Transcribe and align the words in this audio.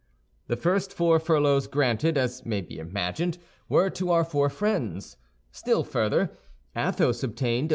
The 0.47 0.55
first 0.55 0.95
four 0.95 1.19
furloughs 1.19 1.67
granted, 1.67 2.17
as 2.17 2.43
may 2.43 2.61
be 2.61 2.79
imagined, 2.79 3.37
were 3.69 3.91
to 3.91 4.09
our 4.09 4.23
four 4.23 4.49
friends. 4.49 5.15
Still 5.51 5.83
further, 5.83 6.31
Athos 6.75 7.21
obtained 7.21 7.69
of 7.69 7.69
M. 7.69 7.69